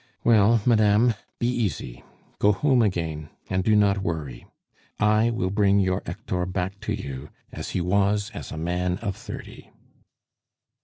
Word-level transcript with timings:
Well, 0.23 0.61
madame, 0.65 1.13
be 1.37 1.47
easy, 1.47 2.03
go 2.39 2.53
home 2.53 2.81
again, 2.81 3.29
and 3.51 3.63
do 3.63 3.75
not 3.75 3.99
worry. 3.99 4.47
I 4.99 5.29
will 5.29 5.51
bring 5.51 5.79
your 5.79 6.01
Hector 6.07 6.47
back 6.47 6.79
to 6.79 6.93
you 6.95 7.29
as 7.51 7.69
he 7.77 7.81
was 7.81 8.31
as 8.33 8.51
a 8.51 8.57
man 8.57 8.97
of 8.97 9.15
thirty." 9.15 9.69